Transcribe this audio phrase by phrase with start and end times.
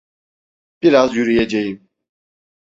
[0.81, 1.87] Biraz yürüyeceğim.